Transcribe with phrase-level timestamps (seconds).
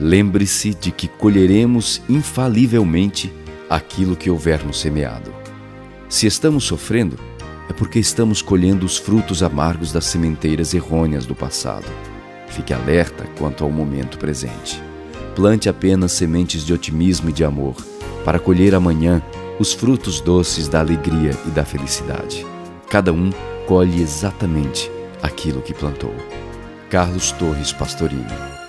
[0.00, 3.30] lembre-se de que colheremos infalivelmente
[3.68, 5.32] aquilo que houvermos semeado.
[6.08, 7.18] Se estamos sofrendo,
[7.68, 11.86] é porque estamos colhendo os frutos amargos das sementeiras errôneas do passado.
[12.48, 14.82] Fique alerta quanto ao momento presente.
[15.36, 17.76] Plante apenas sementes de otimismo e de amor,
[18.24, 19.22] para colher amanhã
[19.58, 22.44] os frutos doces da alegria e da felicidade.
[22.88, 23.30] Cada um
[23.68, 24.90] colhe exatamente
[25.22, 26.14] aquilo que plantou.
[26.88, 28.60] Carlos Torres Pastorino